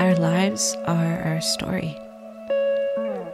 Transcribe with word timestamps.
Our 0.00 0.14
lives 0.14 0.74
are 0.86 1.20
our 1.24 1.42
story. 1.42 1.94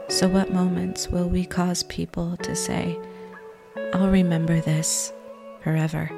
So, 0.08 0.26
what 0.26 0.52
moments 0.52 1.06
will 1.06 1.28
we 1.28 1.46
cause 1.46 1.84
people 1.84 2.36
to 2.38 2.56
say, 2.56 2.98
I'll 3.94 4.08
remember 4.08 4.60
this 4.60 5.12
forever? 5.62 6.10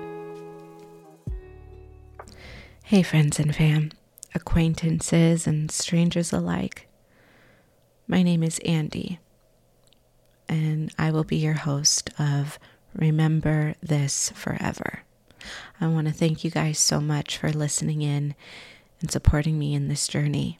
Hey, 2.83 3.03
friends 3.03 3.39
and 3.39 3.55
fam, 3.55 3.93
acquaintances 4.35 5.47
and 5.47 5.71
strangers 5.71 6.33
alike. 6.33 6.89
My 8.07 8.23
name 8.23 8.43
is 8.43 8.59
Andy, 8.61 9.19
and 10.49 10.91
I 10.99 11.11
will 11.11 11.25
be 11.25 11.37
your 11.37 11.53
host 11.69 12.09
of 12.19 12.59
Remember 12.95 13.75
This 13.83 14.31
Forever. 14.31 15.01
I 15.79 15.89
want 15.89 16.07
to 16.07 16.15
thank 16.15 16.43
you 16.43 16.51
guys 16.51 16.79
so 16.79 17.03
much 17.03 17.37
for 17.37 17.51
listening 17.51 18.01
in 18.01 18.35
and 19.01 19.11
supporting 19.11 19.59
me 19.59 19.75
in 19.75 19.89
this 19.89 20.09
journey. 20.09 20.59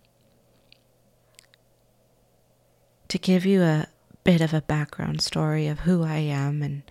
To 3.09 3.19
give 3.19 3.47
you 3.47 3.63
a 3.63 3.87
bit 4.25 4.41
of 4.41 4.53
a 4.53 4.63
background 4.63 5.23
story 5.23 5.67
of 5.67 5.81
who 5.81 6.05
I 6.05 6.19
am 6.19 6.63
and 6.63 6.83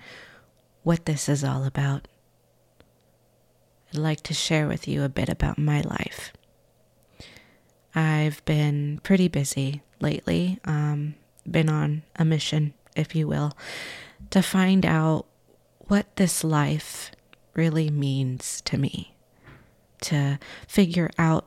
what 0.84 1.06
this 1.06 1.30
is 1.30 1.44
all 1.44 1.64
about, 1.64 2.08
I'd 3.92 4.00
like 4.00 4.22
to 4.24 4.34
share 4.34 4.68
with 4.68 4.88
you 4.88 5.04
a 5.04 5.10
bit 5.10 5.30
about 5.30 5.58
my 5.58 5.82
life. 5.82 6.34
I've 7.96 8.44
been 8.46 9.00
pretty 9.04 9.28
busy 9.28 9.82
lately, 10.00 10.60
um, 10.66 11.16
been 11.50 11.70
on 11.70 12.04
a 12.16 12.26
mission, 12.26 12.74
if 12.96 13.16
you 13.16 13.28
will, 13.28 13.54
to 14.32 14.42
find 14.42 14.86
out 14.86 15.26
what 15.80 16.16
this 16.18 16.44
life 16.44 17.12
really 17.54 17.90
means 17.90 18.62
to 18.66 18.78
me, 18.78 19.16
to 20.02 20.40
figure 20.68 21.10
out 21.18 21.46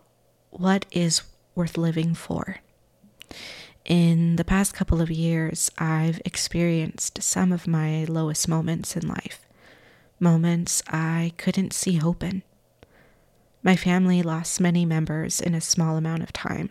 what 0.51 0.87
is 0.91 1.23
worth 1.55 1.77
living 1.77 2.15
for. 2.15 2.57
In 3.84 4.37
the 4.37 4.45
past 4.45 4.75
couple 4.75 5.01
of 5.01 5.11
years, 5.11 5.70
I've 5.79 6.20
experienced 6.25 7.23
some 7.23 7.53
of 7.53 7.67
my 7.67 8.05
lowest 8.05 8.48
moments 8.48 8.97
in 8.97 9.09
life, 9.09 9.41
moments 10.19 10.83
I 10.89 11.33
couldn't 11.39 11.73
see 11.73 11.97
hope 11.97 12.23
in. 12.23 12.42
My 13.62 13.77
family 13.77 14.23
lost 14.23 14.61
many 14.61 14.85
members 14.85 15.41
in 15.41 15.55
a 15.55 15.61
small 15.61 15.97
amount 15.97 16.23
of 16.23 16.33
time, 16.33 16.70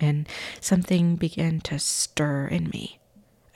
and 0.00 0.28
something 0.60 1.16
began 1.16 1.60
to 1.62 1.78
stir 1.78 2.46
in 2.46 2.70
me. 2.70 2.98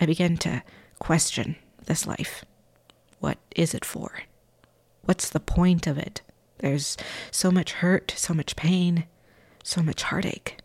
I 0.01 0.07
began 0.07 0.37
to 0.39 0.63
question 0.99 1.57
this 1.87 2.07
life. 2.07 2.45
What 3.21 3.39
is 3.55 3.75
it 3.75 3.85
for? 3.85 4.21
What's 5.03 5.29
the 5.29 5.41
point 5.41 5.87
of 5.87 5.99
it? 5.99 6.23
There's 6.63 6.97
so 7.33 7.51
much 7.51 7.73
hurt, 7.73 8.15
so 8.17 8.33
much 8.33 8.55
pain, 8.55 9.07
so 9.65 9.83
much 9.83 10.05
heartache. 10.05 10.59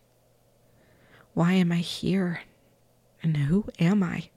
Why 1.34 1.54
am 1.54 1.72
I 1.72 1.78
here? 1.78 2.42
And 3.20 3.36
who 3.36 3.66
am 3.80 4.04
I? 4.04 4.30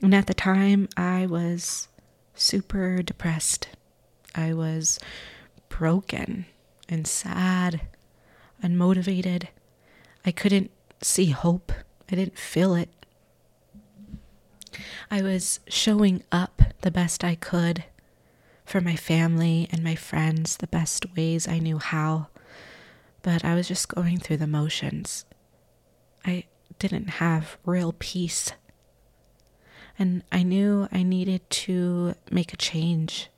And 0.00 0.14
at 0.14 0.28
the 0.28 0.34
time, 0.34 0.88
I 0.96 1.26
was 1.26 1.88
super 2.34 3.02
depressed. 3.02 3.70
I 4.36 4.54
was 4.54 5.00
broken 5.68 6.46
and 6.88 7.04
sad, 7.04 7.80
unmotivated. 8.62 9.48
I 10.24 10.30
couldn't 10.30 10.70
see 11.02 11.32
hope. 11.32 11.72
I 12.10 12.14
didn't 12.14 12.38
feel 12.38 12.76
it. 12.76 12.88
I 15.10 15.22
was 15.22 15.58
showing 15.66 16.22
up 16.30 16.62
the 16.82 16.92
best 16.92 17.24
I 17.24 17.34
could 17.34 17.84
for 18.68 18.80
my 18.82 18.96
family 18.96 19.66
and 19.72 19.82
my 19.82 19.94
friends 19.94 20.58
the 20.58 20.66
best 20.66 21.06
ways 21.16 21.48
I 21.48 21.58
knew 21.58 21.78
how, 21.78 22.26
but 23.22 23.42
I 23.42 23.54
was 23.54 23.66
just 23.66 23.88
going 23.88 24.18
through 24.18 24.36
the 24.36 24.46
motions. 24.46 25.24
I 26.24 26.44
didn't 26.78 27.08
have 27.08 27.56
real 27.64 27.94
peace. 27.98 28.52
And 29.98 30.22
I 30.30 30.42
knew 30.42 30.86
I 30.92 31.02
needed 31.02 31.48
to 31.50 32.14
make 32.30 32.52
a 32.52 32.58
change. 32.58 33.30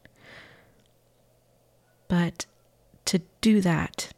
But 2.08 2.47
to 3.06 3.22
do 3.41 3.60
that, 3.60 4.12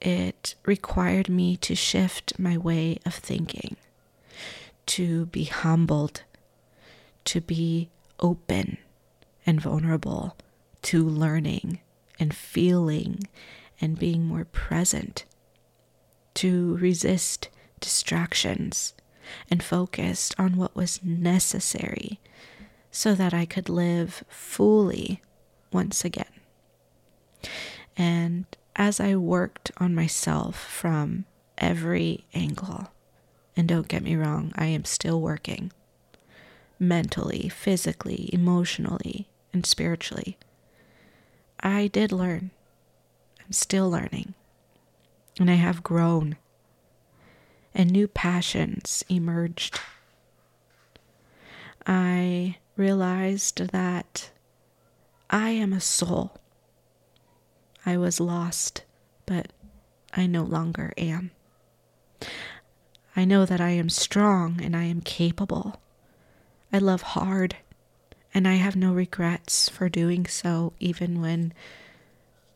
it 0.00 0.56
required 0.66 1.28
me 1.28 1.56
to 1.58 1.76
shift 1.76 2.38
my 2.38 2.58
way 2.58 2.98
of 3.06 3.14
thinking, 3.14 3.76
to 4.86 5.26
be 5.26 5.44
humbled, 5.44 6.24
to 7.26 7.40
be 7.40 7.90
open 8.18 8.78
and 9.46 9.60
vulnerable 9.60 10.36
to 10.82 11.06
learning 11.06 11.80
and 12.18 12.34
feeling 12.34 13.20
and 13.80 13.98
being 13.98 14.24
more 14.24 14.44
present, 14.44 15.24
to 16.34 16.76
resist 16.76 17.48
distractions 17.80 18.94
and 19.50 19.62
focused 19.62 20.34
on 20.38 20.56
what 20.56 20.74
was 20.74 21.02
necessary 21.02 22.20
so 22.90 23.14
that 23.14 23.34
I 23.34 23.44
could 23.46 23.68
live 23.68 24.24
fully 24.28 25.22
once 25.72 26.04
again. 26.04 26.26
And 27.96 28.46
as 28.76 29.00
I 29.00 29.16
worked 29.16 29.70
on 29.78 29.94
myself 29.94 30.56
from 30.56 31.24
every 31.58 32.24
angle, 32.34 32.88
and 33.56 33.68
don't 33.68 33.88
get 33.88 34.02
me 34.02 34.16
wrong, 34.16 34.52
I 34.54 34.66
am 34.66 34.84
still 34.84 35.20
working 35.20 35.72
mentally, 36.78 37.48
physically, 37.48 38.28
emotionally, 38.32 39.28
and 39.52 39.66
spiritually. 39.66 40.36
I 41.60 41.86
did 41.86 42.12
learn. 42.12 42.50
I'm 43.44 43.52
still 43.52 43.90
learning. 43.90 44.34
And 45.38 45.50
I 45.50 45.54
have 45.54 45.82
grown. 45.82 46.36
And 47.74 47.90
new 47.90 48.08
passions 48.08 49.04
emerged. 49.08 49.80
I 51.86 52.56
realized 52.76 53.58
that 53.72 54.30
I 55.30 55.50
am 55.50 55.72
a 55.72 55.80
soul. 55.80 56.38
I 57.84 57.96
was 57.96 58.20
lost, 58.20 58.84
but 59.26 59.52
I 60.14 60.26
no 60.26 60.42
longer 60.42 60.92
am. 60.96 61.30
I 63.16 63.24
know 63.24 63.44
that 63.44 63.60
I 63.60 63.70
am 63.70 63.88
strong 63.88 64.60
and 64.62 64.76
I 64.76 64.84
am 64.84 65.00
capable. 65.00 65.80
I 66.72 66.78
love 66.78 67.02
hard 67.02 67.56
and 68.34 68.48
I 68.48 68.54
have 68.54 68.76
no 68.76 68.92
regrets 68.92 69.68
for 69.68 69.88
doing 69.88 70.26
so, 70.26 70.72
even 70.80 71.20
when 71.20 71.52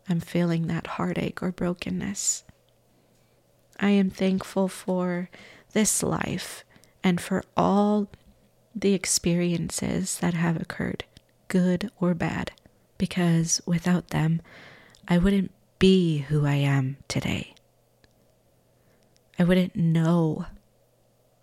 I'm 0.08 0.20
feeling 0.20 0.66
that 0.66 0.86
heartache 0.86 1.42
or 1.42 1.52
brokenness. 1.52 2.44
I 3.78 3.90
am 3.90 4.10
thankful 4.10 4.68
for 4.68 5.28
this 5.72 6.02
life 6.02 6.64
and 7.04 7.20
for 7.20 7.42
all 7.56 8.08
the 8.74 8.94
experiences 8.94 10.18
that 10.18 10.34
have 10.34 10.60
occurred, 10.60 11.04
good 11.48 11.90
or 12.00 12.14
bad, 12.14 12.52
because 12.98 13.60
without 13.66 14.08
them, 14.08 14.40
I 15.06 15.18
wouldn't 15.18 15.52
be 15.78 16.18
who 16.18 16.46
I 16.46 16.54
am 16.54 16.96
today. 17.08 17.54
I 19.38 19.44
wouldn't 19.44 19.76
know 19.76 20.46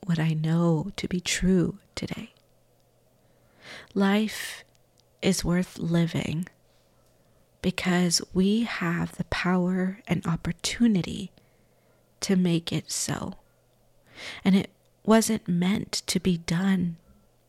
what 0.05 0.19
I 0.19 0.33
know 0.33 0.91
to 0.95 1.07
be 1.07 1.19
true 1.19 1.77
today. 1.95 2.32
Life 3.93 4.63
is 5.21 5.45
worth 5.45 5.79
living 5.79 6.47
because 7.61 8.21
we 8.33 8.63
have 8.63 9.15
the 9.15 9.23
power 9.25 9.99
and 10.07 10.25
opportunity 10.27 11.31
to 12.19 12.35
make 12.35 12.71
it 12.71 12.91
so. 12.91 13.33
And 14.43 14.55
it 14.55 14.69
wasn't 15.05 15.47
meant 15.47 15.91
to 16.07 16.19
be 16.19 16.37
done 16.37 16.97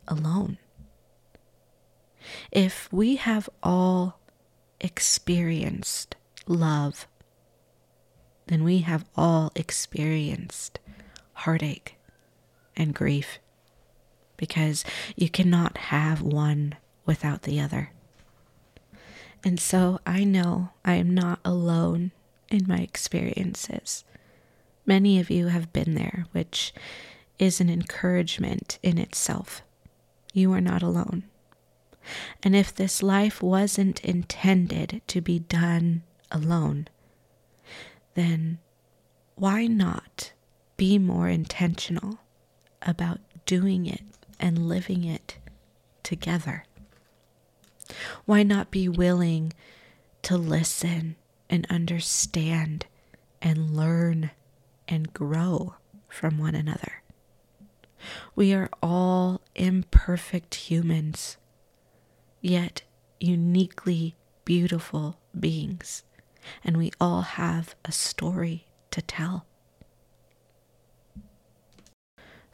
alone. 0.06 0.58
If 2.50 2.90
we 2.92 3.16
have 3.16 3.50
all 3.62 4.20
experienced 4.80 6.16
love, 6.46 7.06
then 8.46 8.64
we 8.64 8.78
have 8.78 9.04
all 9.16 9.50
experienced 9.54 10.78
heartache 11.32 11.96
and 12.76 12.94
grief 12.94 13.38
because 14.36 14.84
you 15.16 15.28
cannot 15.28 15.76
have 15.76 16.22
one 16.22 16.74
without 17.06 17.42
the 17.42 17.60
other. 17.60 17.90
And 19.44 19.60
so 19.60 20.00
I 20.06 20.24
know 20.24 20.70
I 20.84 20.94
am 20.94 21.12
not 21.12 21.38
alone 21.44 22.12
in 22.50 22.66
my 22.66 22.78
experiences. 22.78 24.04
Many 24.86 25.18
of 25.20 25.30
you 25.30 25.48
have 25.48 25.72
been 25.72 25.94
there, 25.94 26.26
which 26.32 26.72
is 27.38 27.60
an 27.60 27.68
encouragement 27.68 28.78
in 28.82 28.98
itself. 28.98 29.62
You 30.32 30.52
are 30.52 30.60
not 30.60 30.82
alone. 30.82 31.24
And 32.42 32.54
if 32.54 32.74
this 32.74 33.02
life 33.02 33.42
wasn't 33.42 34.04
intended 34.04 35.02
to 35.06 35.20
be 35.20 35.38
done 35.38 36.02
alone, 36.30 36.88
then 38.14 38.58
why 39.36 39.66
not 39.66 40.32
be 40.76 40.98
more 40.98 41.28
intentional 41.28 42.18
about 42.82 43.20
doing 43.46 43.86
it 43.86 44.02
and 44.38 44.68
living 44.68 45.04
it 45.04 45.38
together? 46.02 46.64
Why 48.24 48.42
not 48.42 48.70
be 48.70 48.88
willing 48.88 49.52
to 50.22 50.36
listen 50.36 51.16
and 51.50 51.66
understand 51.68 52.86
and 53.42 53.76
learn 53.76 54.30
and 54.88 55.12
grow 55.12 55.74
from 56.08 56.38
one 56.38 56.54
another. 56.54 57.02
We 58.34 58.52
are 58.54 58.70
all 58.82 59.42
imperfect 59.54 60.54
humans, 60.54 61.36
yet 62.40 62.82
uniquely 63.20 64.16
beautiful 64.44 65.18
beings, 65.38 66.04
and 66.62 66.76
we 66.76 66.90
all 67.00 67.22
have 67.22 67.74
a 67.84 67.92
story 67.92 68.66
to 68.90 69.00
tell. 69.02 69.46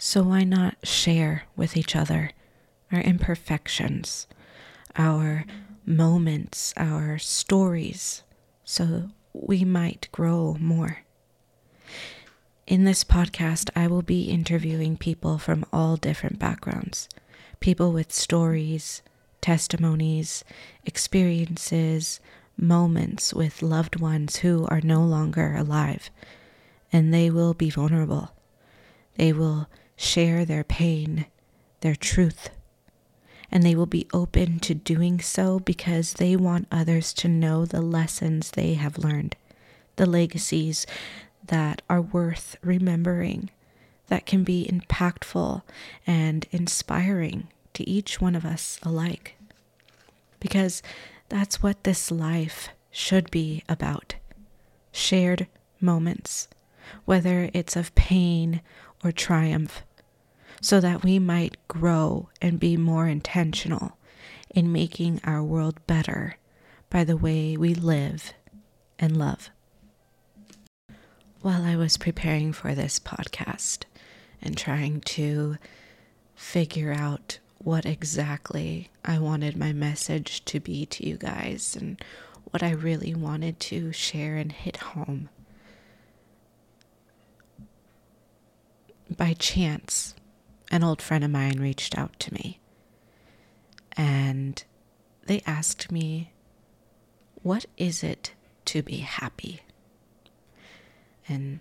So, 0.03 0.23
why 0.23 0.45
not 0.45 0.79
share 0.83 1.45
with 1.57 1.77
each 1.77 1.95
other 1.95 2.31
our 2.91 3.03
imperfections, 3.03 4.27
our 4.97 5.45
moments, 5.85 6.73
our 6.75 7.19
stories, 7.19 8.23
so 8.65 9.11
we 9.35 9.63
might 9.63 10.09
grow 10.11 10.57
more? 10.59 11.01
In 12.67 12.85
this 12.85 13.05
podcast, 13.05 13.69
I 13.77 13.89
will 13.89 14.01
be 14.01 14.31
interviewing 14.31 14.97
people 14.97 15.37
from 15.37 15.67
all 15.71 15.97
different 15.99 16.39
backgrounds 16.39 17.07
people 17.61 17.93
with 17.93 18.11
stories, 18.11 19.03
testimonies, 19.43 20.45
experiences, 20.87 22.21
moments 22.57 23.35
with 23.35 23.61
loved 23.61 24.01
ones 24.01 24.37
who 24.37 24.67
are 24.71 24.81
no 24.81 25.03
longer 25.05 25.55
alive. 25.57 26.09
And 26.91 27.13
they 27.13 27.29
will 27.29 27.53
be 27.53 27.69
vulnerable. 27.69 28.31
They 29.17 29.35
will 29.35 29.69
share 30.01 30.47
their 30.47 30.65
pain, 30.65 31.27
their 31.83 31.95
truth. 31.95 32.49
And 33.51 33.63
they 33.63 33.75
will 33.75 33.87
be 33.87 34.09
open 34.15 34.59
to 34.61 34.75
doing 34.75 35.21
so 35.21 35.61
because 35.61 36.15
they 36.15 36.37
want 36.37 36.69
others 36.73 37.13
to 37.15 37.29
know 37.29 37.67
the 37.67 37.83
lessons 37.83 38.51
they 38.51 38.75
have 38.75 38.97
learned, 38.97 39.37
the 39.97 40.07
legacies 40.07 40.87
that 41.47 41.83
are 41.91 42.01
worth 42.01 42.57
remembering, 42.63 43.51
that 44.07 44.25
can 44.25 44.43
be 44.43 44.67
impactful 44.73 45.63
and 46.07 46.47
inspiring 46.51 47.49
to 47.75 47.89
each 47.89 48.21
one 48.23 48.35
of 48.35 48.47
us 48.47 48.81
alike. 48.83 49.37
Because 50.39 50.83
that's 51.29 51.63
what 51.63 51.85
this 51.85 52.11
life 52.11 52.71
should 52.91 53.31
be 53.31 53.63
about 53.69 54.15
shared 54.93 55.47
moments, 55.79 56.49
whether 57.05 57.51
it's 57.53 57.77
of 57.77 57.95
pain 57.95 58.63
or 59.05 59.13
triumph, 59.13 59.83
so 60.61 60.81
that 60.81 61.03
we 61.03 61.19
might 61.19 61.57
grow 61.69 62.29
and 62.41 62.61
be 62.61 62.77
more 62.77 63.07
intentional 63.07 63.97
in 64.51 64.73
making 64.73 65.21
our 65.25 65.43
world 65.43 65.85
better 65.87 66.37
by 66.89 67.05
the 67.05 67.17
way 67.17 67.57
we 67.57 67.75
live 67.75 68.33
and 68.99 69.17
love 69.17 69.51
while 71.43 71.63
I 71.63 71.77
was 71.77 71.97
preparing 71.97 72.53
for 72.53 72.75
this 72.75 72.99
podcast 72.99 73.85
and 74.43 74.57
trying 74.57 75.01
to 75.01 75.57
figure 76.35 76.93
out 76.93 77.39
what 77.59 77.87
exactly 77.87 78.91
I 79.05 79.19
wanted 79.19 79.57
my 79.57 79.73
message 79.73 80.45
to 80.47 80.61
be 80.61 80.87
to 80.87 81.07
you 81.07 81.17
guys 81.17 81.77
and 81.79 82.03
what 82.51 82.63
I 82.63 82.73
really 82.73 83.15
wanted 83.15 83.59
to 83.61 83.93
share 83.93 84.37
and 84.37 84.53
hit 84.53 84.79
home. 84.79 85.29
By 89.15 89.35
chance, 89.35 90.15
an 90.71 90.85
old 90.85 91.03
friend 91.03 91.25
of 91.25 91.31
mine 91.31 91.59
reached 91.61 91.97
out 91.99 92.19
to 92.21 92.33
me 92.35 92.61
and 93.97 94.65
they 95.27 95.43
asked 95.47 95.93
me, 95.93 96.33
What 97.43 97.67
is 97.77 98.03
it 98.03 98.33
to 98.67 98.83
be 98.83 98.99
happy? 98.99 99.61
And 101.29 101.61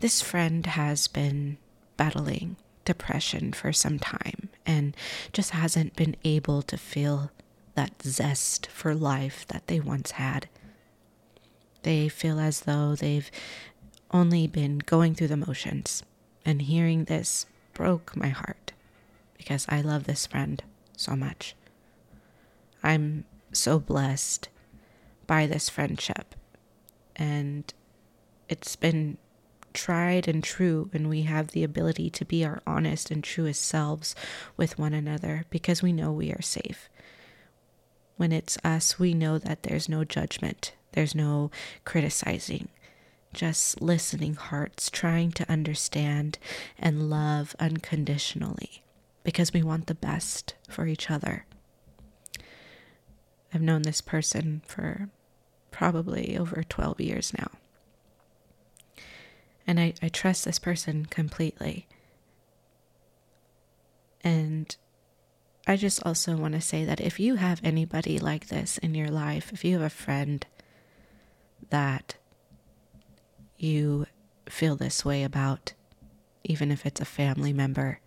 this 0.00 0.20
friend 0.20 0.66
has 0.66 1.06
been 1.06 1.58
battling 1.96 2.56
depression 2.84 3.52
for 3.52 3.72
some 3.72 3.98
time 3.98 4.48
and 4.66 4.96
just 5.32 5.50
hasn't 5.50 5.96
been 5.96 6.16
able 6.24 6.62
to 6.62 6.76
feel 6.76 7.30
that 7.74 8.02
zest 8.02 8.66
for 8.66 8.94
life 8.94 9.46
that 9.48 9.66
they 9.66 9.80
once 9.80 10.12
had. 10.12 10.48
They 11.82 12.08
feel 12.08 12.40
as 12.40 12.62
though 12.62 12.94
they've 12.94 13.30
only 14.10 14.46
been 14.46 14.78
going 14.78 15.14
through 15.14 15.28
the 15.28 15.36
motions, 15.36 16.02
and 16.44 16.62
hearing 16.62 17.04
this 17.04 17.46
broke 17.76 18.16
my 18.16 18.28
heart 18.28 18.72
because 19.36 19.66
I 19.68 19.82
love 19.82 20.04
this 20.04 20.26
friend 20.26 20.62
so 20.96 21.14
much. 21.14 21.54
I'm 22.82 23.24
so 23.52 23.78
blessed 23.78 24.48
by 25.26 25.46
this 25.46 25.68
friendship, 25.68 26.34
and 27.14 27.72
it's 28.48 28.76
been 28.76 29.18
tried 29.74 30.26
and 30.26 30.42
true, 30.42 30.88
and 30.94 31.06
we 31.06 31.22
have 31.22 31.48
the 31.48 31.64
ability 31.64 32.08
to 32.08 32.24
be 32.24 32.46
our 32.46 32.62
honest 32.66 33.10
and 33.10 33.22
truest 33.22 33.62
selves 33.62 34.14
with 34.56 34.78
one 34.78 34.94
another 34.94 35.44
because 35.50 35.82
we 35.82 35.92
know 35.92 36.10
we 36.10 36.32
are 36.32 36.40
safe. 36.40 36.88
When 38.16 38.32
it's 38.32 38.56
us, 38.64 38.98
we 38.98 39.12
know 39.12 39.36
that 39.36 39.64
there's 39.64 39.86
no 39.86 40.02
judgment, 40.02 40.72
there's 40.92 41.14
no 41.14 41.50
criticizing, 41.84 42.68
just 43.36 43.80
listening 43.80 44.34
hearts 44.34 44.90
trying 44.90 45.30
to 45.30 45.50
understand 45.50 46.38
and 46.78 47.08
love 47.08 47.54
unconditionally 47.60 48.82
because 49.22 49.52
we 49.52 49.62
want 49.62 49.86
the 49.86 49.94
best 49.94 50.54
for 50.68 50.86
each 50.86 51.10
other. 51.10 51.46
I've 53.54 53.62
known 53.62 53.82
this 53.82 54.00
person 54.00 54.62
for 54.66 55.10
probably 55.70 56.36
over 56.36 56.62
12 56.62 57.00
years 57.00 57.32
now. 57.38 57.50
And 59.66 59.78
I, 59.78 59.94
I 60.02 60.08
trust 60.08 60.44
this 60.44 60.58
person 60.58 61.06
completely. 61.06 61.86
And 64.24 64.74
I 65.66 65.76
just 65.76 66.04
also 66.06 66.36
want 66.36 66.54
to 66.54 66.60
say 66.60 66.84
that 66.84 67.00
if 67.00 67.20
you 67.20 67.36
have 67.36 67.60
anybody 67.62 68.18
like 68.18 68.48
this 68.48 68.78
in 68.78 68.94
your 68.94 69.08
life, 69.08 69.52
if 69.52 69.64
you 69.64 69.74
have 69.74 69.86
a 69.86 69.90
friend 69.90 70.46
that 71.70 72.16
you 73.58 74.06
feel 74.48 74.76
this 74.76 75.04
way 75.04 75.22
about, 75.22 75.72
even 76.44 76.70
if 76.70 76.86
it's 76.86 77.00
a 77.00 77.04
family 77.04 77.52
member, 77.52 78.00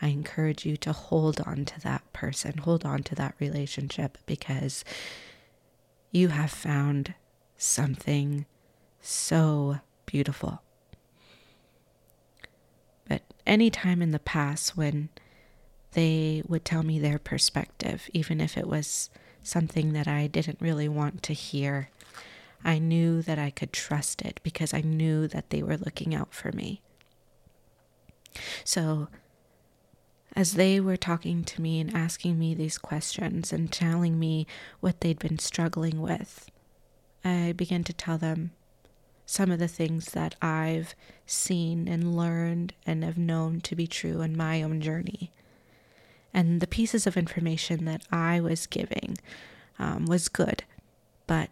I 0.00 0.08
encourage 0.08 0.66
you 0.66 0.76
to 0.78 0.92
hold 0.92 1.40
on 1.40 1.64
to 1.66 1.80
that 1.80 2.10
person, 2.12 2.58
hold 2.58 2.84
on 2.84 3.02
to 3.04 3.14
that 3.16 3.34
relationship 3.38 4.18
because 4.26 4.84
you 6.10 6.28
have 6.28 6.50
found 6.50 7.14
something 7.56 8.46
so 9.00 9.80
beautiful 10.06 10.62
But 13.08 13.22
any 13.46 13.70
time 13.70 14.02
in 14.02 14.10
the 14.10 14.18
past 14.18 14.76
when 14.76 15.08
they 15.92 16.42
would 16.46 16.64
tell 16.64 16.82
me 16.82 16.98
their 16.98 17.18
perspective, 17.18 18.08
even 18.12 18.40
if 18.40 18.56
it 18.56 18.66
was 18.66 19.10
something 19.42 19.92
that 19.92 20.08
I 20.08 20.26
didn't 20.26 20.60
really 20.60 20.88
want 20.88 21.22
to 21.24 21.32
hear. 21.32 21.90
I 22.64 22.78
knew 22.78 23.22
that 23.22 23.38
I 23.38 23.50
could 23.50 23.72
trust 23.72 24.22
it 24.22 24.40
because 24.42 24.74
I 24.74 24.80
knew 24.80 25.28
that 25.28 25.50
they 25.50 25.62
were 25.62 25.76
looking 25.76 26.14
out 26.14 26.34
for 26.34 26.52
me. 26.52 26.80
So, 28.64 29.08
as 30.34 30.54
they 30.54 30.80
were 30.80 30.96
talking 30.96 31.44
to 31.44 31.62
me 31.62 31.80
and 31.80 31.94
asking 31.94 32.38
me 32.38 32.54
these 32.54 32.76
questions 32.76 33.52
and 33.52 33.72
telling 33.72 34.18
me 34.18 34.46
what 34.80 35.00
they'd 35.00 35.18
been 35.18 35.38
struggling 35.38 36.02
with, 36.02 36.50
I 37.24 37.52
began 37.52 37.84
to 37.84 37.92
tell 37.92 38.18
them 38.18 38.52
some 39.24 39.50
of 39.50 39.58
the 39.58 39.68
things 39.68 40.12
that 40.12 40.36
I've 40.40 40.94
seen 41.26 41.88
and 41.88 42.16
learned 42.16 42.74
and 42.86 43.02
have 43.02 43.18
known 43.18 43.60
to 43.62 43.74
be 43.74 43.86
true 43.86 44.20
in 44.20 44.36
my 44.36 44.62
own 44.62 44.80
journey. 44.80 45.32
And 46.32 46.60
the 46.60 46.66
pieces 46.66 47.06
of 47.06 47.16
information 47.16 47.86
that 47.86 48.02
I 48.12 48.40
was 48.40 48.66
giving 48.66 49.18
um, 49.78 50.04
was 50.06 50.28
good, 50.28 50.64
but 51.26 51.50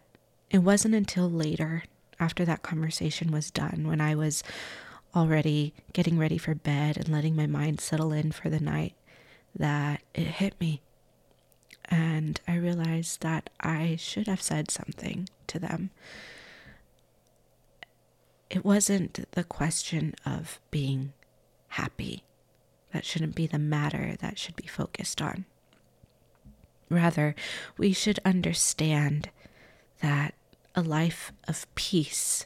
it 0.55 0.59
wasn't 0.59 0.95
until 0.95 1.29
later, 1.29 1.83
after 2.19 2.45
that 2.45 2.63
conversation 2.63 3.31
was 3.31 3.51
done, 3.51 3.85
when 3.87 3.99
I 3.99 4.15
was 4.15 4.43
already 5.15 5.73
getting 5.93 6.17
ready 6.17 6.37
for 6.37 6.55
bed 6.55 6.97
and 6.97 7.09
letting 7.09 7.35
my 7.35 7.45
mind 7.45 7.81
settle 7.81 8.11
in 8.11 8.31
for 8.31 8.49
the 8.49 8.59
night, 8.59 8.95
that 9.53 10.01
it 10.13 10.27
hit 10.27 10.59
me. 10.59 10.81
And 11.85 12.39
I 12.47 12.55
realized 12.55 13.21
that 13.21 13.49
I 13.59 13.97
should 13.97 14.27
have 14.27 14.41
said 14.41 14.71
something 14.71 15.29
to 15.47 15.59
them 15.59 15.91
it 18.49 18.63
wasn't 18.63 19.29
the 19.31 19.43
question 19.43 20.13
of 20.25 20.59
being 20.71 21.13
happy. 21.69 22.23
That 22.93 23.05
shouldn't 23.05 23.35
be 23.35 23.47
the 23.47 23.59
matter 23.59 24.15
that 24.21 24.39
should 24.39 24.55
be 24.55 24.67
focused 24.67 25.21
on. 25.21 25.45
Rather, 26.89 27.35
we 27.77 27.91
should 27.91 28.19
understand 28.23 29.29
that 30.01 30.34
a 30.75 30.81
life 30.81 31.31
of 31.47 31.73
peace 31.75 32.45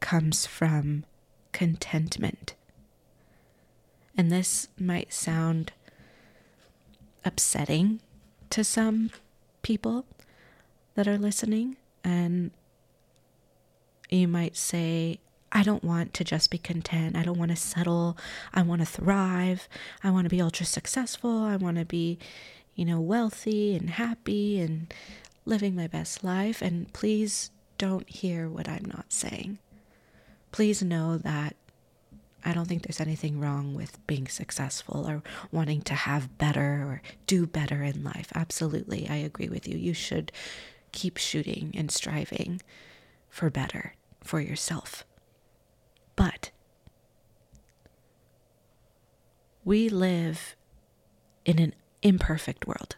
comes 0.00 0.46
from 0.46 1.04
contentment. 1.52 2.54
And 4.16 4.30
this 4.30 4.68
might 4.78 5.12
sound 5.12 5.72
upsetting 7.24 8.00
to 8.50 8.62
some 8.64 9.10
people 9.62 10.04
that 10.94 11.08
are 11.08 11.18
listening. 11.18 11.76
And 12.02 12.50
You 14.10 14.28
might 14.28 14.56
say, 14.56 15.18
I 15.50 15.62
don't 15.62 15.82
want 15.82 16.14
to 16.14 16.24
just 16.24 16.50
be 16.50 16.58
content. 16.58 17.16
I 17.16 17.22
don't 17.22 17.38
want 17.38 17.50
to 17.50 17.56
settle. 17.56 18.16
I 18.52 18.62
want 18.62 18.80
to 18.80 18.86
thrive. 18.86 19.68
I 20.02 20.10
want 20.10 20.24
to 20.24 20.30
be 20.30 20.40
ultra 20.40 20.66
successful. 20.66 21.42
I 21.42 21.56
want 21.56 21.78
to 21.78 21.84
be, 21.84 22.18
you 22.74 22.84
know, 22.84 23.00
wealthy 23.00 23.74
and 23.74 23.90
happy 23.90 24.60
and 24.60 24.92
living 25.44 25.74
my 25.74 25.86
best 25.86 26.24
life. 26.24 26.62
And 26.62 26.92
please 26.92 27.50
don't 27.78 28.08
hear 28.08 28.48
what 28.48 28.68
I'm 28.68 28.84
not 28.86 29.12
saying. 29.12 29.58
Please 30.52 30.82
know 30.82 31.18
that 31.18 31.56
I 32.44 32.52
don't 32.52 32.66
think 32.66 32.82
there's 32.82 33.00
anything 33.00 33.40
wrong 33.40 33.74
with 33.74 34.06
being 34.06 34.28
successful 34.28 35.08
or 35.08 35.22
wanting 35.50 35.80
to 35.82 35.94
have 35.94 36.36
better 36.36 36.84
or 36.86 37.02
do 37.26 37.46
better 37.46 37.82
in 37.82 38.04
life. 38.04 38.30
Absolutely. 38.34 39.08
I 39.08 39.16
agree 39.16 39.48
with 39.48 39.66
you. 39.66 39.78
You 39.78 39.94
should 39.94 40.30
keep 40.92 41.16
shooting 41.16 41.72
and 41.76 41.90
striving 41.90 42.60
for 43.30 43.50
better 43.50 43.94
for 44.22 44.40
yourself. 44.40 45.04
But 46.16 46.50
we 49.64 49.88
live 49.88 50.54
in 51.44 51.58
an 51.58 51.74
imperfect 52.02 52.66
world, 52.66 52.96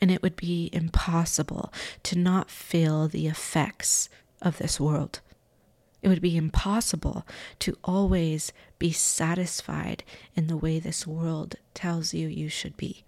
and 0.00 0.10
it 0.10 0.22
would 0.22 0.36
be 0.36 0.70
impossible 0.72 1.72
to 2.04 2.18
not 2.18 2.50
feel 2.50 3.08
the 3.08 3.26
effects 3.26 4.08
of 4.40 4.58
this 4.58 4.78
world. 4.78 5.20
It 6.02 6.08
would 6.08 6.22
be 6.22 6.36
impossible 6.36 7.26
to 7.60 7.76
always 7.82 8.52
be 8.78 8.92
satisfied 8.92 10.04
in 10.36 10.46
the 10.46 10.56
way 10.56 10.78
this 10.78 11.06
world 11.06 11.56
tells 11.74 12.14
you 12.14 12.28
you 12.28 12.48
should 12.48 12.76
be. 12.76 13.04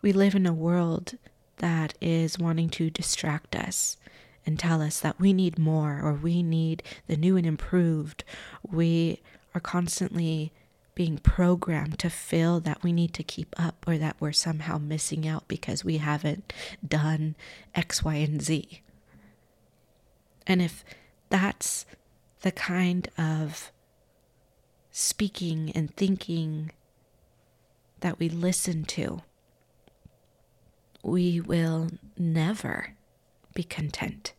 We 0.00 0.12
live 0.12 0.34
in 0.34 0.46
a 0.46 0.52
world 0.52 1.16
that 1.58 1.94
is 2.00 2.38
wanting 2.38 2.70
to 2.70 2.90
distract 2.90 3.54
us 3.54 3.96
and 4.44 4.58
tell 4.58 4.82
us 4.82 4.98
that 4.98 5.20
we 5.20 5.32
need 5.32 5.58
more 5.58 6.00
or 6.02 6.14
we 6.14 6.42
need 6.42 6.82
the 7.06 7.16
new 7.16 7.36
and 7.36 7.46
improved. 7.46 8.24
We 8.68 9.22
are 9.54 9.60
constantly 9.60 10.52
being 10.94 11.18
programmed 11.18 11.98
to 11.98 12.10
feel 12.10 12.60
that 12.60 12.82
we 12.82 12.92
need 12.92 13.14
to 13.14 13.22
keep 13.22 13.54
up 13.58 13.84
or 13.86 13.96
that 13.96 14.16
we're 14.20 14.32
somehow 14.32 14.78
missing 14.78 15.26
out 15.26 15.48
because 15.48 15.84
we 15.84 15.98
haven't 15.98 16.52
done 16.86 17.34
X, 17.74 18.04
Y, 18.04 18.14
and 18.16 18.42
Z. 18.42 18.82
And 20.46 20.60
if 20.60 20.84
that's 21.30 21.86
the 22.42 22.52
kind 22.52 23.08
of 23.16 23.72
speaking 24.90 25.72
and 25.74 25.94
thinking 25.96 26.72
that 28.00 28.18
we 28.18 28.28
listen 28.28 28.84
to, 28.84 29.22
we 31.02 31.40
will 31.40 31.88
never 32.18 32.94
be 33.54 33.62
content. 33.62 34.34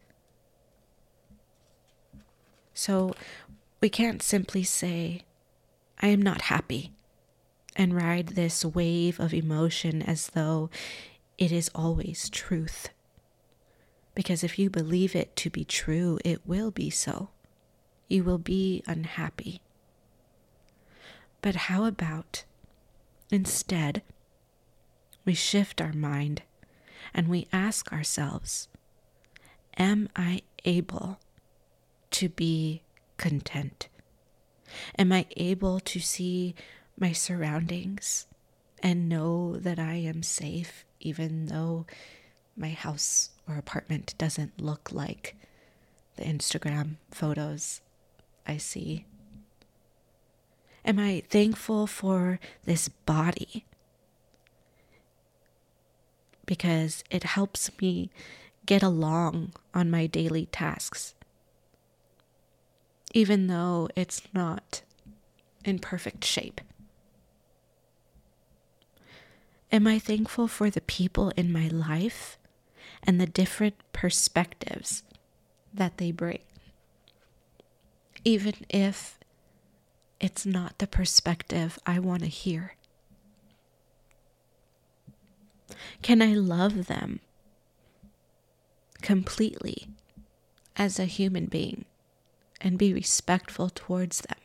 So 2.74 3.16
we 3.82 3.90
can't 3.90 4.22
simply 4.22 4.64
say, 4.64 5.24
I 6.04 6.08
am 6.08 6.22
not 6.22 6.42
happy, 6.42 6.92
and 7.78 7.96
ride 7.96 8.28
this 8.30 8.66
wave 8.66 9.22
of 9.22 9.34
emotion 9.34 10.02
as 10.02 10.28
though 10.28 10.70
it 11.38 11.50
is 11.50 11.72
always 11.74 12.30
truth. 12.30 12.90
Because 14.14 14.44
if 14.44 14.60
you 14.60 14.70
believe 14.70 15.16
it 15.16 15.34
to 15.38 15.50
be 15.50 15.64
true, 15.64 16.20
it 16.26 16.46
will 16.46 16.72
be 16.72 16.90
so. 16.90 17.30
You 18.10 18.26
will 18.26 18.38
be 18.38 18.84
unhappy. 18.86 19.62
But 21.42 21.56
how 21.56 21.86
about 21.86 22.44
instead 23.32 24.02
we 25.24 25.34
shift 25.34 25.80
our 25.80 25.94
mind 25.94 26.42
and 27.14 27.30
we 27.30 27.48
ask 27.54 27.94
ourselves, 27.94 28.68
Am 29.78 30.10
I 30.18 30.42
able 30.66 31.22
to 32.12 32.28
be 32.28 32.84
content? 33.16 33.88
Am 34.98 35.12
I 35.12 35.26
able 35.38 35.80
to 35.80 36.00
see 36.00 36.56
my 36.98 37.12
surroundings 37.12 38.28
and 38.82 39.10
know 39.10 39.58
that 39.58 39.80
I 39.80 39.96
am 39.96 40.24
safe, 40.24 40.86
even 41.00 41.48
though 41.48 41.86
my 42.56 42.70
house 42.70 43.32
or 43.48 43.58
apartment 43.58 44.16
doesn't 44.18 44.62
look 44.62 44.92
like 44.92 45.36
the 46.18 46.24
Instagram 46.24 46.96
photos 47.12 47.82
I 48.46 48.58
see? 48.58 49.06
Am 50.86 51.00
I 51.00 51.24
thankful 51.30 51.88
for 51.88 52.40
this 52.66 52.90
body? 52.90 53.66
Because 56.46 57.04
it 57.10 57.24
helps 57.24 57.72
me 57.80 58.12
get 58.66 58.84
along 58.84 59.54
on 59.74 59.90
my 59.90 60.08
daily 60.08 60.46
tasks, 60.48 61.16
even 63.14 63.48
though 63.48 63.88
it's 63.96 64.22
not 64.34 64.82
in 65.64 65.80
perfect 65.80 66.26
shape. 66.26 66.60
Am 69.72 69.88
I 69.88 69.98
thankful 70.00 70.48
for 70.48 70.70
the 70.70 70.82
people 70.82 71.32
in 71.38 71.52
my 71.52 71.68
life 71.68 72.38
and 73.04 73.20
the 73.22 73.28
different 73.28 73.76
perspectives 73.94 75.04
that 75.74 75.98
they 75.98 76.12
bring? 76.12 76.42
Even 78.26 78.54
if 78.70 79.20
it's 80.20 80.46
not 80.46 80.80
the 80.80 80.88
perspective 80.88 81.78
I 81.86 82.00
want 82.00 82.22
to 82.22 82.30
hear. 82.30 82.76
Can 86.02 86.22
I 86.22 86.34
love 86.34 86.88
them 86.88 87.20
completely 89.02 89.88
as 90.78 90.98
a 91.00 91.06
human 91.06 91.48
being 91.48 91.86
and 92.64 92.78
be 92.78 92.94
respectful 92.94 93.70
towards 93.70 94.22
them. 94.22 94.38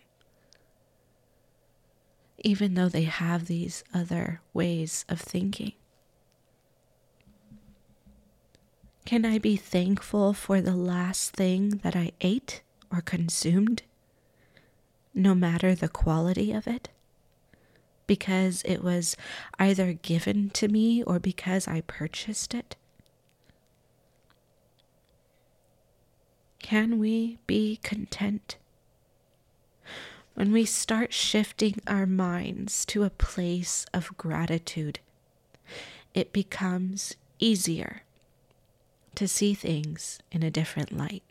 Even 2.45 2.75
though 2.75 2.89
they 2.89 3.05
have 3.05 3.47
these 3.47 3.85
other 3.95 4.41
ways 4.53 5.05
of 5.09 5.21
thinking. 5.21 5.73
Can 9.05 9.25
I 9.25 9.39
be 9.39 9.57
thankful 9.57 10.35
for 10.35 10.61
the 10.61 10.77
last 10.77 11.33
thing 11.33 11.81
that 11.83 11.97
I 11.97 12.13
ate 12.21 12.61
or 12.93 13.01
consumed, 13.01 13.83
no 15.15 15.35
matter 15.35 15.75
the 15.75 15.89
quality 15.89 16.53
of 16.53 16.67
it? 16.67 16.91
Because 18.07 18.63
it 18.65 18.83
was 18.83 19.17
either 19.59 19.95
given 19.95 20.51
to 20.51 20.69
me 20.69 21.03
or 21.03 21.19
because 21.19 21.67
I 21.67 21.81
purchased 21.83 22.53
it? 22.53 22.77
Can 26.61 26.99
we 26.99 27.39
be 27.47 27.79
content? 27.83 28.57
When 30.35 30.53
we 30.53 30.65
start 30.65 31.13
shifting 31.13 31.81
our 31.87 32.07
minds 32.07 32.85
to 32.87 33.03
a 33.03 33.11
place 33.11 33.87
of 33.93 34.17
gratitude, 34.17 35.01
it 36.15 36.33
becomes 36.33 37.17
easier 37.39 38.03
to 39.15 39.27
see 39.27 39.55
things 39.55 40.21
in 40.31 40.43
a 40.43 40.51
different 40.51 40.97
light. 40.97 41.25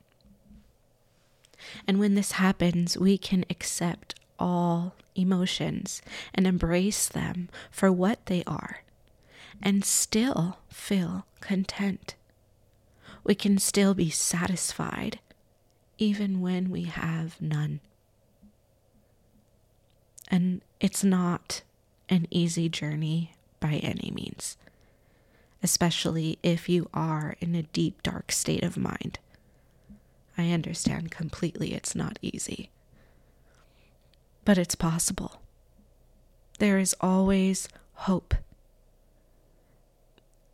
And 1.87 1.99
when 1.99 2.15
this 2.15 2.33
happens, 2.33 2.97
we 2.97 3.17
can 3.17 3.45
accept 3.49 4.15
all 4.37 4.93
emotions 5.15 6.01
and 6.33 6.45
embrace 6.45 7.07
them 7.07 7.49
for 7.71 7.91
what 7.91 8.25
they 8.25 8.43
are 8.45 8.81
and 9.61 9.83
still 9.83 10.57
feel 10.69 11.25
content 11.39 12.15
we 13.27 13.35
can 13.35 13.57
still 13.57 13.93
be 13.93 14.09
satisfied 14.09 15.19
even 15.97 16.39
when 16.39 16.69
we 16.69 16.83
have 16.83 17.39
none. 17.41 17.81
And 20.29 20.61
it's 20.79 21.03
not 21.03 21.61
an 22.07 22.25
easy 22.31 22.69
journey 22.69 23.33
by 23.59 23.75
any 23.83 24.11
means, 24.11 24.55
especially 25.61 26.39
if 26.41 26.69
you 26.69 26.89
are 26.93 27.35
in 27.41 27.53
a 27.53 27.63
deep, 27.63 28.01
dark 28.01 28.31
state 28.31 28.63
of 28.63 28.77
mind. 28.77 29.19
I 30.37 30.51
understand 30.51 31.11
completely 31.11 31.73
it's 31.73 31.95
not 31.95 32.19
easy, 32.21 32.69
but 34.45 34.57
it's 34.57 34.75
possible. 34.75 35.41
There 36.59 36.77
is 36.77 36.95
always 37.01 37.67
hope. 37.93 38.35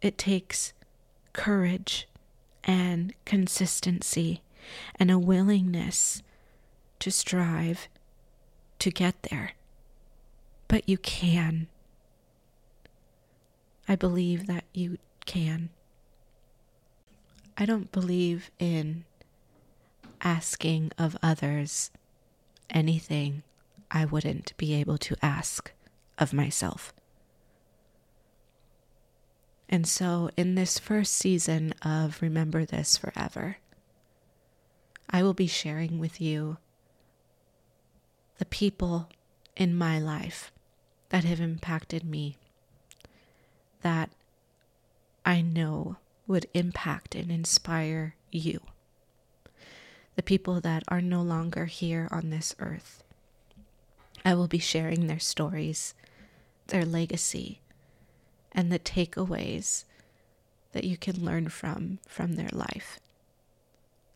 It 0.02 0.18
takes 0.18 0.74
courage 1.34 2.08
and 2.64 3.14
consistency 3.26 4.42
and 4.96 5.12
a 5.12 5.20
willingness 5.20 6.22
to 7.00 7.12
strive 7.12 7.88
to 8.80 8.92
get 8.92 9.24
there. 9.24 9.52
But 10.68 10.88
you 10.88 10.98
can. 10.98 11.68
I 13.88 13.96
believe 13.96 14.48
that 14.48 14.64
you 14.74 14.98
can. 15.26 15.70
I 17.58 17.66
don't 17.66 17.92
believe 17.92 18.50
in 18.60 19.06
asking 20.22 20.92
of 20.98 21.18
others 21.22 21.92
anything 22.70 23.44
I 23.92 24.06
wouldn't 24.06 24.56
be 24.58 24.74
able 24.74 24.98
to 25.00 25.16
ask 25.22 25.72
of 26.18 26.34
myself. 26.34 26.94
And 29.74 29.88
so, 29.88 30.30
in 30.38 30.54
this 30.54 30.78
first 30.78 31.14
season 31.14 31.74
of 31.82 32.22
Remember 32.22 32.64
This 32.64 32.96
Forever, 32.96 33.58
I 35.10 35.24
will 35.24 35.34
be 35.34 35.48
sharing 35.48 35.98
with 35.98 36.22
you 36.22 36.58
the 38.38 38.46
people 38.46 39.10
in 39.58 39.76
my 39.76 39.98
life 39.98 40.52
that 41.10 41.24
have 41.24 41.42
impacted 41.42 42.06
me, 42.06 42.38
that 43.82 44.12
I 45.26 45.42
know 45.42 45.98
would 46.28 46.46
impact 46.54 47.16
and 47.16 47.32
inspire 47.32 48.14
you. 48.30 48.62
The 50.16 50.22
people 50.22 50.62
that 50.62 50.84
are 50.88 51.02
no 51.02 51.24
longer 51.24 51.66
here 51.66 52.08
on 52.12 52.30
this 52.30 52.54
earth. 52.60 53.04
I 54.24 54.36
will 54.36 54.48
be 54.48 54.60
sharing 54.60 55.08
their 55.08 55.18
stories, 55.18 55.96
their 56.68 56.86
legacy, 56.86 57.63
and 58.54 58.72
the 58.72 58.80
takeaways 58.80 59.86
that 60.72 60.84
you 60.84 60.98
can 60.98 61.24
learn 61.24 61.50
from 61.50 62.00
from 62.08 62.34
their 62.34 62.50
life. 62.52 63.00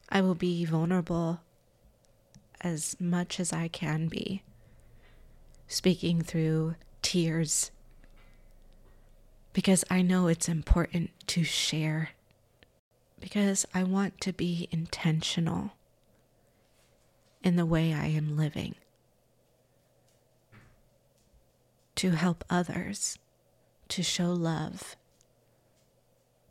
I 0.10 0.22
will 0.22 0.36
be 0.36 0.66
vulnerable 0.66 1.42
as 2.62 2.96
much 3.00 3.40
as 3.40 3.54
I 3.54 3.68
can 3.68 4.08
be, 4.08 4.42
speaking 5.68 6.22
through 6.22 6.76
tears 7.02 7.72
because 9.58 9.84
I 9.90 10.04
know 10.04 10.28
it's 10.28 10.48
important 10.48 11.10
to 11.28 11.44
share, 11.44 12.12
because 13.20 13.66
I 13.74 13.82
want 13.82 14.22
to 14.22 14.32
be 14.32 14.68
intentional 14.70 15.72
in 17.42 17.56
the 17.56 17.66
way 17.66 17.92
I 17.92 18.06
am 18.06 18.38
living 18.38 18.76
to 21.96 22.12
help 22.12 22.44
others, 22.52 23.18
to 23.90 24.04
show 24.04 24.32
love, 24.32 24.96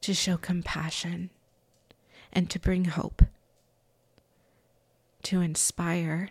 to 0.00 0.14
show 0.14 0.36
compassion, 0.36 1.30
and 2.32 2.50
to 2.50 2.58
bring 2.58 2.86
hope, 2.86 3.22
to 5.22 5.40
inspire, 5.40 6.30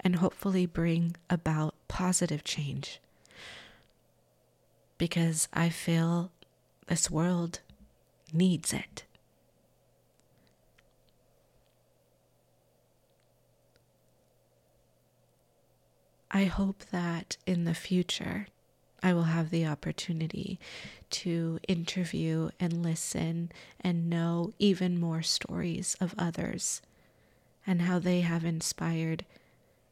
and 0.00 0.16
hopefully 0.16 0.66
bring 0.66 1.16
about 1.28 1.74
positive 1.88 2.44
change 2.44 3.00
because 5.00 5.48
I 5.54 5.70
feel 5.70 6.30
this 6.86 7.10
world 7.10 7.60
needs 8.34 8.74
it. 8.74 9.04
I 16.30 16.44
hope 16.44 16.84
that 16.92 17.38
in 17.46 17.64
the 17.64 17.74
future 17.74 18.46
I 19.02 19.12
will 19.12 19.24
have 19.24 19.50
the 19.50 19.66
opportunity 19.66 20.58
to 21.10 21.58
interview 21.66 22.50
and 22.60 22.82
listen 22.82 23.50
and 23.80 24.10
know 24.10 24.52
even 24.58 25.00
more 25.00 25.22
stories 25.22 25.96
of 26.00 26.14
others 26.18 26.82
and 27.66 27.82
how 27.82 27.98
they 27.98 28.20
have 28.20 28.44
inspired 28.44 29.24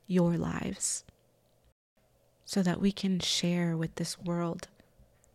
your 0.06 0.36
lives 0.36 1.04
so 2.44 2.62
that 2.62 2.80
we 2.80 2.92
can 2.92 3.20
share 3.20 3.76
with 3.76 3.94
this 3.96 4.18
world 4.18 4.68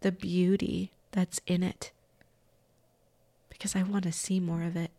the 0.02 0.12
beauty 0.12 0.92
that's 1.12 1.40
in 1.46 1.64
it 1.64 1.92
because 3.50 3.76
I 3.76 3.84
want 3.84 4.04
to 4.04 4.12
see 4.12 4.40
more 4.40 4.64
of 4.64 4.76
it. 4.76 4.92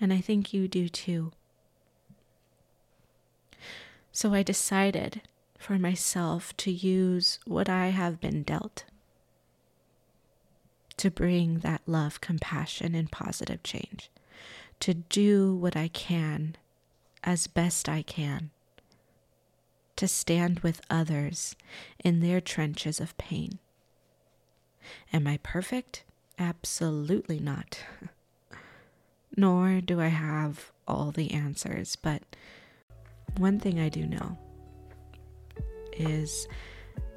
And 0.00 0.12
I 0.12 0.20
think 0.20 0.54
you 0.54 0.66
do 0.66 0.88
too. 0.88 1.32
So 4.12 4.32
I 4.32 4.42
decided 4.42 5.20
for 5.58 5.78
myself 5.78 6.56
to 6.58 6.70
use 6.70 7.38
what 7.46 7.68
I 7.68 7.88
have 7.88 8.20
been 8.20 8.42
dealt 8.42 8.84
to 10.96 11.10
bring 11.10 11.58
that 11.58 11.82
love, 11.86 12.20
compassion, 12.20 12.94
and 12.94 13.10
positive 13.10 13.62
change, 13.62 14.10
to 14.80 14.94
do 14.94 15.54
what 15.54 15.76
I 15.76 15.88
can 15.88 16.56
as 17.22 17.46
best 17.46 17.88
I 17.88 18.02
can 18.02 18.50
to 19.96 20.06
stand 20.06 20.60
with 20.60 20.80
others 20.90 21.56
in 22.04 22.20
their 22.20 22.40
trenches 22.40 23.00
of 23.00 23.16
pain. 23.18 23.58
Am 25.12 25.26
I 25.26 25.38
perfect? 25.42 26.04
Absolutely 26.38 27.40
not. 27.40 27.80
Nor 29.36 29.80
do 29.80 30.00
I 30.00 30.08
have 30.08 30.70
all 30.86 31.10
the 31.10 31.32
answers, 31.32 31.96
but 31.96 32.22
one 33.36 33.58
thing 33.58 33.80
I 33.80 33.88
do 33.88 34.06
know 34.06 34.38
is 35.98 36.48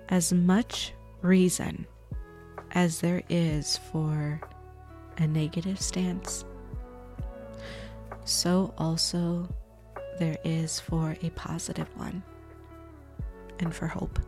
as 0.09 0.33
much 0.33 0.93
reason 1.21 1.85
as 2.71 3.01
there 3.01 3.23
is 3.29 3.77
for 3.91 4.41
a 5.17 5.27
negative 5.27 5.81
stance, 5.81 6.45
so 8.25 8.73
also 8.77 9.47
there 10.19 10.37
is 10.43 10.79
for 10.79 11.15
a 11.21 11.29
positive 11.31 11.87
one 11.97 12.21
and 13.59 13.73
for 13.73 13.87
hope. 13.87 14.19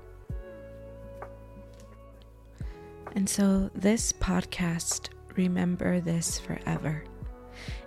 And 3.14 3.30
so, 3.30 3.70
this 3.76 4.14
podcast, 4.14 5.10
Remember 5.36 6.00
This 6.00 6.40
Forever, 6.40 7.04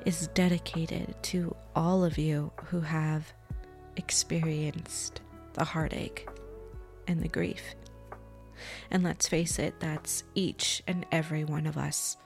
is 0.05 0.29
dedicated 0.35 1.15
to 1.25 1.57
all 1.75 2.05
of 2.05 2.19
you 2.19 2.53
who 2.67 2.81
have 2.81 3.33
experienced 3.97 5.23
the 5.55 5.65
heartache 5.65 6.29
and 7.07 7.23
the 7.23 7.29
grief. 7.29 7.75
And 8.91 9.03
let's 9.03 9.29
face 9.29 9.59
it, 9.59 9.75
that's 9.81 10.25
each 10.35 10.83
and 10.87 11.05
every 11.13 11.45
one 11.45 11.67
of 11.67 11.77
us. 11.77 12.17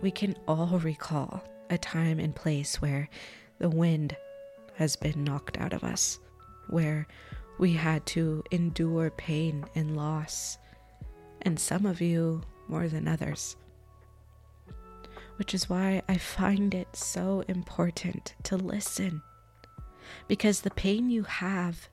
We 0.00 0.10
can 0.10 0.36
all 0.46 0.78
recall 0.78 1.42
a 1.70 1.78
time 1.78 2.18
and 2.18 2.34
place 2.34 2.80
where 2.80 3.08
the 3.58 3.68
wind 3.68 4.16
has 4.74 4.96
been 4.96 5.24
knocked 5.24 5.58
out 5.58 5.72
of 5.72 5.84
us, 5.84 6.18
where 6.68 7.06
we 7.58 7.72
had 7.72 8.06
to 8.06 8.44
endure 8.52 9.10
pain 9.10 9.64
and 9.74 9.96
loss, 9.96 10.58
and 11.42 11.58
some 11.58 11.84
of 11.84 12.00
you 12.00 12.42
more 12.68 12.88
than 12.88 13.08
others. 13.08 13.56
Which 15.36 15.54
is 15.54 15.68
why 15.68 16.02
I 16.08 16.16
find 16.16 16.74
it 16.74 16.94
so 16.94 17.44
important 17.48 18.34
to 18.44 18.56
listen, 18.56 19.22
because 20.26 20.60
the 20.60 20.70
pain 20.70 21.10
you 21.10 21.24
have 21.24 21.88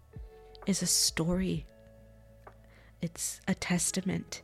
is 0.68 0.82
a 0.82 0.88
story, 0.88 1.66
it's 3.02 3.42
a 3.48 3.56
testament, 3.56 4.42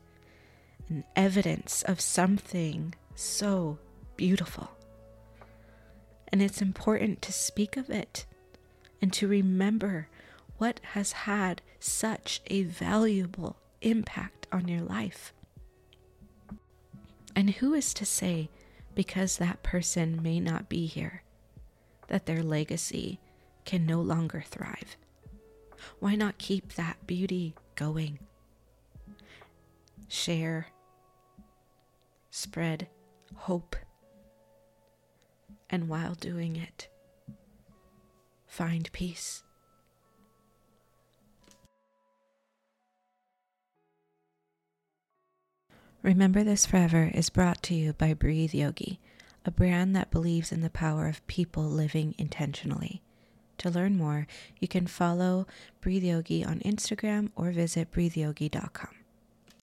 an 0.90 1.04
evidence 1.16 1.84
of 1.84 2.02
something 2.02 2.94
so 3.16 3.80
beautiful. 4.16 4.72
And 6.28 6.42
it's 6.42 6.62
important 6.62 7.22
to 7.24 7.34
speak 7.34 7.78
of 7.78 7.90
it 7.90 8.26
and 9.02 9.12
to 9.14 9.28
remember 9.28 10.08
what 10.58 10.80
has 10.94 11.12
had 11.12 11.62
such 11.80 12.42
a 12.48 12.64
valuable 12.64 13.58
impact 13.82 14.48
on 14.52 14.68
your 14.68 14.82
life. 14.82 15.34
And 17.36 17.50
who 17.50 17.74
is 17.74 17.94
to 17.96 18.06
say, 18.06 18.50
because 18.94 19.38
that 19.38 19.64
person 19.64 20.22
may 20.22 20.40
not 20.40 20.70
be 20.70 20.86
here, 20.86 21.24
that 22.08 22.26
their 22.26 22.44
legacy 22.44 23.20
can 23.66 23.86
no 23.86 24.02
longer 24.02 24.44
thrive? 24.46 24.98
Why 26.00 26.16
not 26.16 26.38
keep 26.38 26.74
that 26.74 27.08
beauty 27.08 27.56
going? 27.76 28.20
Share, 30.12 30.68
spread 32.30 32.90
hope, 33.34 33.78
and 35.70 35.88
while 35.88 36.16
doing 36.16 36.58
it, 36.58 36.90
find 38.46 38.92
peace. 38.92 39.44
Remember 46.04 46.44
This 46.44 46.66
Forever 46.66 47.10
is 47.14 47.30
brought 47.30 47.64
to 47.64 47.74
you 47.74 47.94
by 47.94 48.14
Breathe 48.14 48.54
Yogi, 48.54 49.00
a 49.46 49.50
brand 49.50 49.96
that 49.96 50.12
believes 50.12 50.52
in 50.52 50.60
the 50.60 50.70
power 50.70 51.08
of 51.08 51.26
people 51.28 51.64
living 51.64 52.16
intentionally. 52.18 53.02
To 53.60 53.70
learn 53.70 53.96
more, 53.96 54.28
you 54.60 54.68
can 54.68 54.88
follow 54.88 55.48
Breathe 55.80 56.04
Yogi 56.04 56.44
on 56.44 56.60
Instagram 56.60 57.30
or 57.38 57.52
visit 57.52 57.94
breatheyogi.com. 57.94 59.01